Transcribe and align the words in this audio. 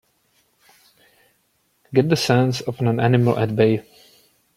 Get 1.93 2.09
the 2.09 2.15
sense 2.15 2.61
of 2.61 2.79
an 2.81 2.99
animal 2.99 3.37
at 3.37 3.55
bay! 3.55 3.85